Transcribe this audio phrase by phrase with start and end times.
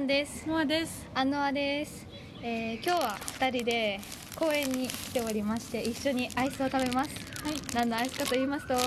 [0.00, 0.48] アンです。
[0.48, 1.06] ノアです。
[1.14, 2.06] アンノアです、
[2.42, 4.00] えー、今日は2人で
[4.34, 7.10] 公園に来ておりまして一緒にアイスを食べます。
[7.44, 7.54] はい。
[7.74, 8.80] 何のアイスかと言いますとな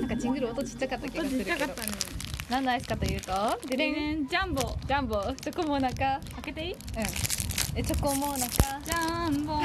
[0.00, 1.66] んかジングル音ちっちゃかった気がするけど。
[1.66, 1.74] ね。
[2.50, 3.32] 何のアイスかというと
[3.66, 4.60] ででんでねジャンボ。
[4.86, 5.22] ジャンボ。
[5.40, 5.96] チョコモナカ。
[5.96, 6.72] 開けていい？
[6.72, 6.78] うん。
[7.78, 8.78] えチョコモナカ。
[8.84, 9.54] ジャンボ。
[9.62, 9.64] い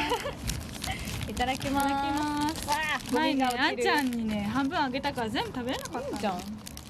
[1.31, 1.89] いただきたます。
[1.89, 2.67] だきます。
[2.70, 3.46] わあ前ね。
[3.46, 6.09] あんちゃんにね半分あげたから全部食べれなかったの。
[6.09, 6.39] いいじゃん。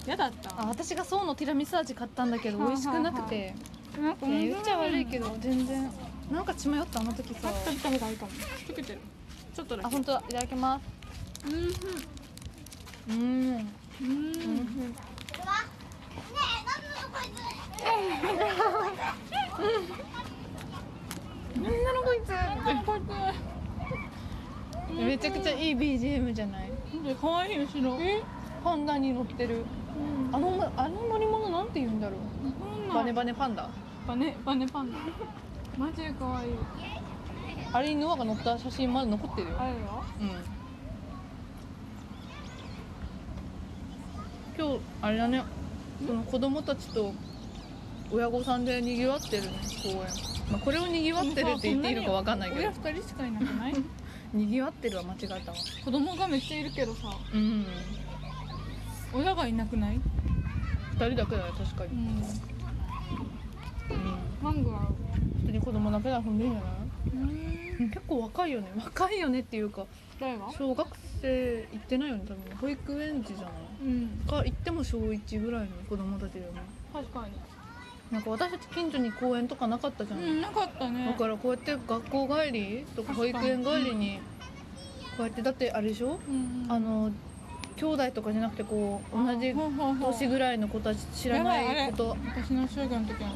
[0.07, 0.61] やだった。
[0.61, 3.53] あ私がそうのティラミス味買ったんだけどはあ美味しくなくて。
[3.99, 5.91] なんか言っちゃ悪いけど全然。
[6.31, 8.31] なんか血迷ったあの時さ食べた方がいいかも。
[8.67, 8.99] 溶けてる。
[9.53, 9.87] ちょっとだけ。
[9.87, 10.23] あ本当だ。
[10.29, 10.83] いただきます。
[11.47, 11.53] うん。
[13.13, 13.19] うん。
[13.19, 13.67] うん。
[14.01, 14.95] うん。
[21.59, 22.27] なんなのこいつ。
[22.85, 23.58] こうやって
[24.93, 26.71] めちゃくちゃいい BGM じゃない？
[27.03, 27.97] で可愛い後ろ。
[28.63, 29.63] パンダに乗ってる。
[30.29, 30.35] うん。
[30.35, 32.17] あのあの乗り物なんて言うんだろ
[32.89, 32.93] う？
[32.93, 33.69] バネバネパンダ？
[34.07, 34.97] バネバネパンダ。
[35.77, 36.51] マジで可愛い。
[37.71, 39.55] あれにノアが乗った写真まだ残ってるよ。
[39.59, 40.03] あるよ。
[40.21, 40.31] うん。
[44.57, 45.43] 今日あれだね。
[46.05, 47.13] その子供たちと
[48.11, 49.49] 親御さんでにぎわってるね
[49.83, 49.97] 公園、
[50.51, 52.61] まあ、これをにぎわってるって言っていいのかわかんないけど。
[52.61, 53.73] 親二人しかいなくない？
[54.33, 55.57] にぎわってるは間違えたわ。
[55.83, 57.09] 子供がめっちゃいるけどさ。
[57.33, 57.65] うん。
[59.13, 59.99] 親がいなくない？
[60.93, 62.07] 二人だけだよ確かに、ん。
[63.89, 64.79] うん、マンゴーは
[65.39, 66.67] 普通に子供だけで遊んでるんじゃな。
[66.67, 66.71] い
[67.79, 67.89] うん。
[67.89, 68.67] 結構若いよね。
[68.77, 69.85] 若いよねっていうか
[70.57, 70.87] 小学
[71.21, 72.57] 生行ってないよね多分。
[72.57, 73.53] 保育園児じゃない？
[73.83, 74.07] うん。
[74.27, 76.59] か行っても小1ぐらいの子供たちだよね。
[76.93, 77.33] 確かに
[78.11, 81.05] なんか私たち近所に公園とかなかったじゃん、うんなかったね。
[81.05, 84.19] だからこうやって学校帰りとか保育園帰りに
[85.15, 86.19] こうやってだってあれでしょ？
[86.27, 87.11] うんあの
[87.75, 90.11] 兄弟とかじゃなくてこう同じほうほうほう。
[90.11, 92.17] 年ぐらいの子たち知らないこと。
[92.35, 93.29] 私の小学の時の。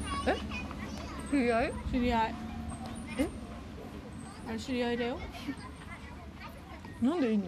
[1.31, 1.73] 知り合い？
[1.91, 2.35] 知り合い。
[3.19, 3.28] え？
[4.50, 5.19] あれ知り合いだよ。
[7.01, 7.45] なんでいいの？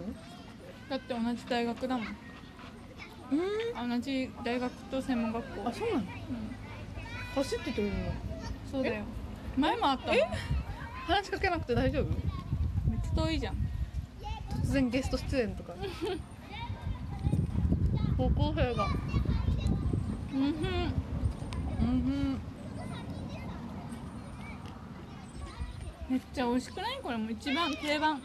[0.88, 2.06] だって同じ大学だもん。
[3.32, 3.90] うん。
[3.90, 5.68] 同じ大学と専門学校。
[5.68, 6.00] あそうなの？
[6.00, 6.06] うん
[7.36, 7.94] 走っててるの？
[8.72, 9.04] そうだよ。
[9.58, 10.26] 前もあったもんめっ
[11.06, 12.04] 話しかけなくて大丈夫？
[12.06, 13.54] ちゃ遠いじゃん。
[14.64, 15.74] 突然ゲスト出演とか。
[18.16, 18.86] 高校生が。
[20.32, 20.92] うんふん。
[21.80, 22.40] うん
[26.08, 27.00] めっちゃ美味しくない？
[27.02, 28.22] これもう一番定番。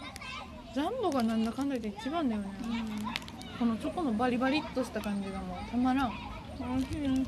[0.74, 2.50] ジャンボがなんだかんだ言って一番だよね。
[3.58, 6.10] うこのチョコのバリバリっとした感じがもうたまらん。
[6.10, 6.14] ん
[6.60, 7.02] 美味しい。
[7.02, 7.26] ね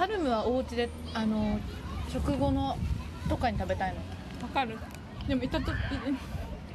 [0.00, 1.60] ハルムはお家であの
[2.08, 2.74] 食後の
[3.28, 4.00] とかに食べたいの？
[4.40, 4.78] わかる。
[5.28, 5.74] でも板とい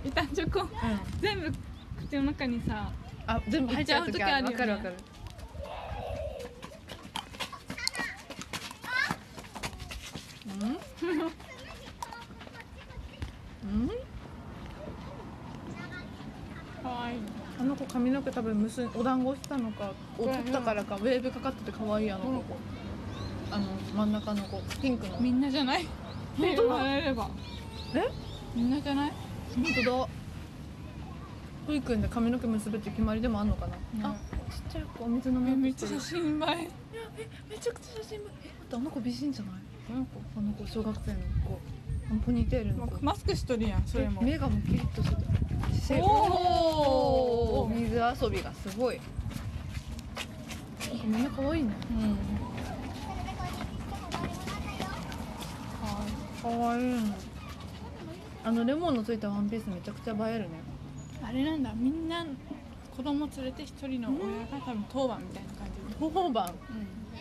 [0.06, 0.70] 板チョコうん。
[1.20, 1.52] 全部
[2.06, 2.92] 口の中にさ
[3.26, 4.46] あ全部入っちゃう時ある。
[4.46, 4.54] よね。
[4.54, 4.94] わかるわかる。
[10.62, 10.68] うん？
[10.68, 10.70] う
[13.86, 13.88] ん？
[16.84, 17.18] かわいい。
[17.60, 22.36] あの子髪の毛多分結んお団子したのかを取ったからかウェーブかかってて可愛いあの子、うん
[23.56, 25.18] あの真ん中の子ピンクの。
[25.20, 25.88] みんなじゃない？
[26.38, 26.84] 本当だ。
[26.84, 27.30] れれば。
[27.94, 28.04] え？
[28.54, 29.14] みんなじゃない？
[29.56, 30.08] 本当だ。
[31.68, 34.16] 保育園で髪の毛結ぶって決まりでもあんのかな、うんあ
[34.52, 36.38] ちっちゃい子お水飲みめっちゃ写真映えいや
[37.18, 38.34] えめちゃくちゃ写真え待っ
[38.70, 39.54] てあの子美人じゃない？
[39.90, 40.22] あの子？
[40.38, 41.18] あの子小学生の
[41.48, 41.60] 子
[42.12, 44.22] あのポニーテールの子マスクしとるやんそれも。
[44.22, 45.16] 目がもうキリッとして
[45.96, 47.74] たおー！
[47.74, 49.00] 水遊びがすごい。
[51.06, 51.70] みんな可愛いね。
[51.92, 52.18] うん
[56.46, 56.96] 可愛い
[58.44, 60.50] あのレモンのついたワンピースめちゃくちゃ映えるね。
[61.24, 61.74] あれなんだ。
[61.74, 62.24] みんな
[62.96, 65.96] 子供連れて一人の親が多分当番みたいな感じ。
[65.96, 66.50] 方法版う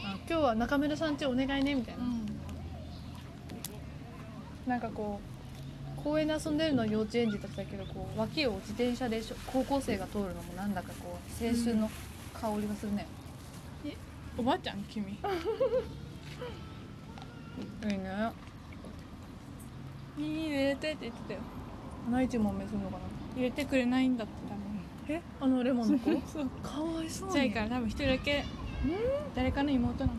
[0.04, 2.26] あ今日は中村さん家お願いねみたいな、ん。
[4.66, 5.18] なんかこ
[5.98, 11.90] う公園で遊んでるのは幼稚園児たちだけどこう脇を自転車でしょ高校生が通るのもなんだかこう青春の
[12.34, 13.06] 香りがするね、
[14.36, 15.12] おばあちゃん君？
[17.84, 18.53] いいね
[20.16, 21.40] 耳入れてって言ってたよ。
[22.10, 23.02] 何日もめするのかな？
[23.36, 24.34] 入れてくれないんだって
[25.08, 25.20] え？
[25.40, 26.10] あのレモンの子？
[26.26, 26.46] そう。
[26.62, 28.44] かわいそうちっちゃいから多分一人だけ。
[29.34, 30.16] 誰かの妹なん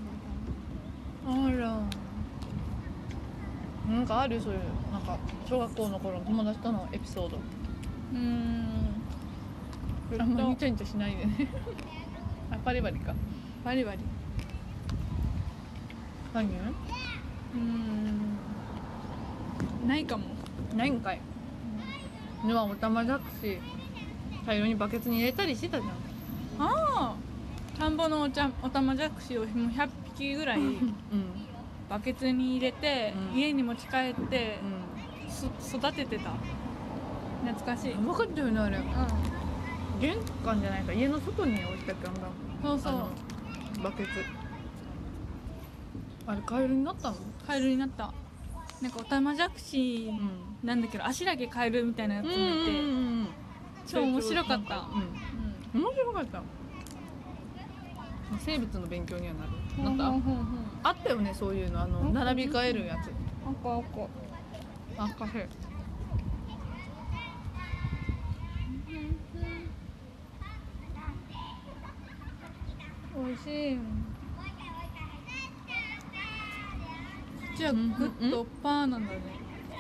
[1.25, 1.79] だよあら。
[3.95, 4.59] なんかあるそういう
[4.91, 7.37] なんか小学校の頃の友達とのエピソード。
[7.37, 8.65] うーん。
[10.19, 11.25] あんまりニチャニチャしないで。
[11.25, 11.47] ね
[12.51, 13.13] あパリパリか。
[13.63, 13.99] バリバリ。
[16.33, 16.47] 何？
[16.47, 18.37] うーん
[19.85, 20.23] ないかも。
[20.75, 21.21] ないんかい。
[22.45, 23.59] のはおたまじゃくし
[24.45, 25.91] 大量にバケツに入れたりしてたじゃん。
[26.59, 27.15] ああ
[27.77, 30.93] 田んぼのお茶おたまじゃくしをもう100匹ぐらいうん。
[31.89, 33.37] バケツに入れて、うん。
[33.37, 34.59] 家に持ち帰って、
[35.27, 36.31] うそ育ててた。
[37.45, 38.79] 懐かしい、うかったよねあれ。
[40.01, 42.21] 玄関じゃないか家の外に置いてたっけあんだ
[42.63, 43.83] そうそう。
[43.83, 44.09] バケツ。
[46.27, 47.17] あれカエルになったの？
[47.45, 48.11] カエルになった
[48.81, 52.39] なんかおたまじゃくしうんなんだけど足だけカエルみたいなやつもいて、
[52.71, 53.27] ん
[53.87, 54.89] 超面白かった。
[55.73, 55.81] うん。
[55.81, 56.41] 面白かった。
[58.39, 59.49] 生物の勉強にはなる。
[59.77, 61.81] うんなったあったよねそういうの。
[61.81, 63.11] あのうん並び替えるやつ。
[63.47, 64.09] 赤赤。
[64.97, 65.47] あカフェ
[73.15, 73.79] 美味しい
[77.55, 79.21] こっちはグッドパーなんだね。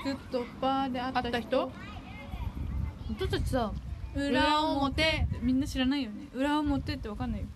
[0.05, 1.71] グッドパーであった人会った人。
[3.09, 3.73] 私たちさ
[4.15, 5.27] 裏表。
[5.41, 6.29] みんな知らないよね。
[6.33, 7.47] 裏表ってわかんないよ。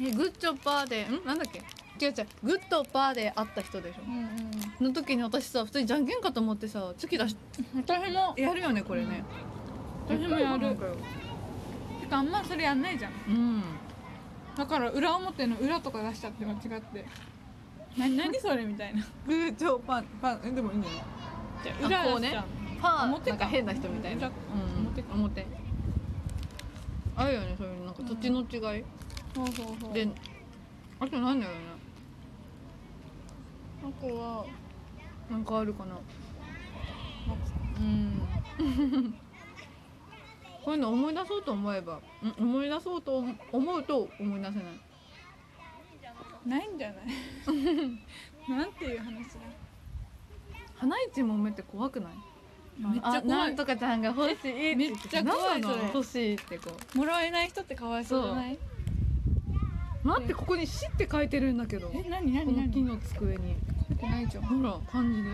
[0.00, 1.24] えグッチョパーでん？
[1.24, 1.60] なんだっけ？
[2.04, 2.26] 違う違う。
[2.42, 4.02] グッドパーで会った人でしょ。
[4.04, 7.36] うんうんの時に私さ普通にじゃんけんかと思ってさ突き出し
[7.76, 8.34] 私も。
[8.36, 9.22] やるよねこれね。
[10.08, 10.74] 私もやる。
[12.00, 13.12] てかあんまそれやんないじゃん。
[13.28, 13.62] うん。
[14.56, 17.04] だから裏表の裏とか出しちゃって間違って
[17.98, 19.02] な何それみたいな。
[19.26, 20.98] グッチョパーパーえでもいいんじゃな
[21.86, 21.88] い？
[21.88, 22.28] じゃあこうね。
[22.30, 22.44] 裏出しちゃう
[22.80, 23.30] パー表か。
[23.30, 24.18] なんか変な人みたいな。
[24.18, 24.32] 裏うん。
[24.86, 25.14] 表か。
[25.14, 25.46] 表
[27.14, 28.44] あるよねそういうなんか土地の違
[28.80, 28.84] い、
[29.34, 29.92] そうそうそう。
[29.92, 30.08] で
[31.00, 31.58] あとなんだよね。
[33.84, 34.46] あとは
[35.30, 35.98] なんかあるかな。
[37.78, 38.22] うん。
[40.64, 41.94] こういうの思い出そうと思えば。
[41.96, 42.00] ん
[42.38, 44.64] 思い出そうと思うと思い出せない
[46.46, 47.06] ないんじゃない？
[48.50, 49.40] なんていう話だ？
[50.76, 52.12] 花一もめって怖くない？
[52.78, 55.76] めっちゃあ怖ないんとかちゃんが欲しいめっちゃ怖いそれ？
[55.94, 58.54] 欲しいってこもらえない人ってかわいそうじゃない？
[58.54, 58.58] う。
[60.08, 61.88] 待ってここに「死」って書いてるんだけど。
[61.88, 62.66] こえ何何何？
[62.66, 63.56] の木の机に。
[63.88, 64.44] 書いてないじゃん。
[64.44, 65.28] ほら漢字で。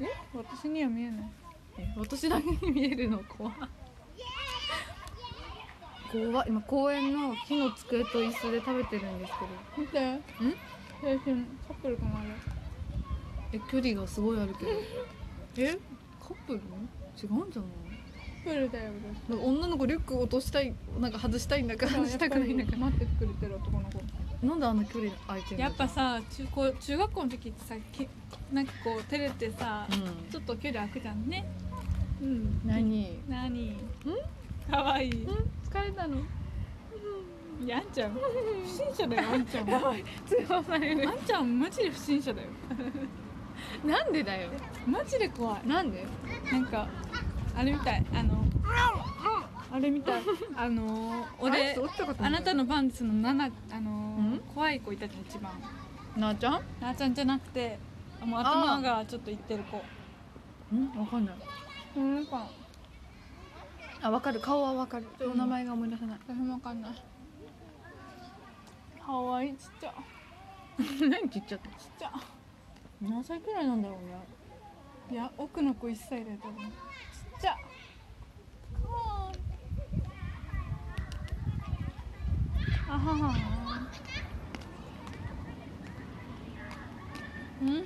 [0.00, 1.30] え私には見えない。
[1.78, 3.18] え私だけに見えるの？
[3.24, 3.50] 怖。
[3.50, 3.54] い
[6.12, 9.32] 怖い今公園の木の机と椅子で食べてるんです
[9.76, 9.82] けど。
[9.82, 9.98] 見て。
[10.12, 10.22] ん？
[11.02, 11.36] 青春
[11.68, 12.28] カップルかなあれ。
[13.52, 14.70] え距離がすごいあるけど。
[15.58, 15.78] え？
[16.20, 16.58] カップル？
[16.58, 17.70] 違うんじゃない？
[18.44, 18.92] プルだよ
[19.42, 24.46] 女の子リュック落としたいなんか外したいんだか私外したくないんだか待っててくれてる男の子。
[24.46, 25.62] なんであんな距離空いてるの？
[25.64, 28.08] やっぱさ中高中学校の時ってさき
[28.52, 30.30] なんかこう照れてさ、うん。
[30.30, 31.44] ちょっと距離空くじゃんね。
[32.22, 32.60] うん。
[32.64, 33.18] 何？
[33.28, 33.76] 何ん？
[34.70, 35.08] かわい。
[35.08, 36.16] い疲れたの？
[37.64, 38.12] いや あんちゃん。
[38.12, 38.18] 不
[38.68, 39.96] 審者だよあんちゃんあん
[40.26, 41.08] 通報される。
[41.26, 42.48] ちゃんマジで不審者だよ。
[43.84, 44.50] なんでだよ？
[44.86, 45.66] マジで怖い。
[45.66, 46.04] なんで？
[46.52, 46.86] なんか
[47.56, 48.04] あれみたい。
[48.14, 48.44] あの
[49.72, 50.22] あれみたい。
[50.56, 51.76] あのあ俺
[52.18, 54.40] あなたのパンツの7あのん？
[54.54, 55.52] 怖い子いたじゃん一番。
[56.16, 56.60] なあちゃん？
[56.80, 57.78] なあちゃんじゃなくて
[58.24, 59.82] もう頭がちょっといってる子。
[60.72, 61.36] うんわかんない。
[61.96, 62.46] うんか
[64.06, 64.38] あわかる。
[64.38, 65.06] 顔はわかる。
[65.20, 66.92] お名前が思い出せない、私もわかんない。
[69.04, 69.94] かわいいちっちゃ。
[71.10, 72.12] 何ちっちゃってちっちゃ。
[73.00, 74.24] 何歳くらいなんだろうね。
[75.10, 76.66] いや奥の子1歳だよ多分。
[76.66, 76.72] ちっ
[77.40, 77.56] ちゃ。
[82.88, 83.34] あはは。
[87.60, 87.84] うんふん。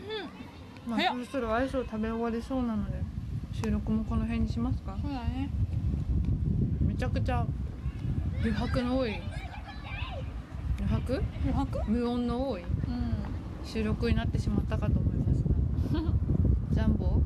[0.87, 3.03] まあそろそろアイスを食べ終わりそうなので
[3.53, 4.99] 収録もこの辺にしますか？
[5.01, 5.49] そうだね。
[5.70, 5.70] め
[7.01, 7.47] ちゃくちゃ
[8.41, 9.23] 余白の多い。
[10.81, 11.23] 余白？
[11.47, 11.91] 余白？
[11.91, 12.63] 無音の多い。
[12.63, 12.69] うん。
[13.65, 15.43] 収録になってしまったかと思います
[15.95, 16.13] が。
[16.73, 17.23] ジャンボ？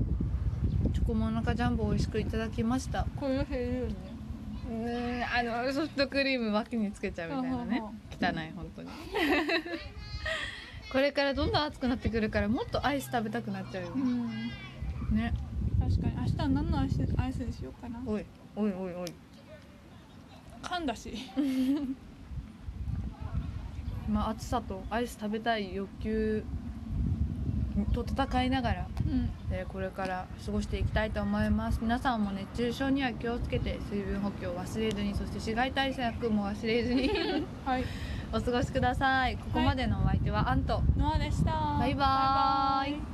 [0.92, 3.04] チョコモナカジャンボ美味しくいただきました。
[3.16, 3.94] こういう人いるよね。
[4.70, 7.82] ねあのソフトクリーム脇につけちゃうみたいなね。
[8.12, 8.88] 汚い本当に。
[10.92, 13.90] これからどんどん暑くなってくるからもっとアイス食べたくなっちゃうよ。
[13.96, 14.28] うん。
[15.16, 15.34] ね。
[15.80, 16.16] 確かに。
[16.16, 18.00] 明日は何のアイスアイスにしようかな。
[18.06, 19.12] おいおいおいおい
[20.64, 21.14] 噛んだし。
[24.10, 26.44] まあ暑さとアイス食べたい欲求
[27.92, 29.30] と戦いながら、うん。
[29.50, 31.78] えーこれから過ごしていきたいと思います。
[31.80, 37.10] 皆さんも熱中症には気をつけて水分補給を忘れずにそして紫外対策も忘れずに
[37.64, 37.84] はい。
[38.32, 39.36] お過ごしください。
[39.36, 40.82] ここまでのお相手はアント。
[40.96, 41.52] ノアでした。
[41.78, 42.92] バイバーイ。
[42.92, 43.13] バイバイ